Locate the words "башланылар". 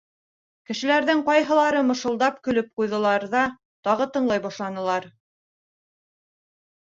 4.47-5.05